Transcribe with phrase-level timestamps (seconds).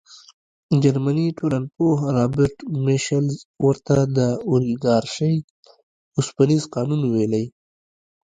[0.83, 2.55] جرمني ټولنپوه رابرټ
[2.85, 5.35] میشلز ورته د اولیګارشۍ
[6.17, 7.45] اوسپنیز قانون ویلي.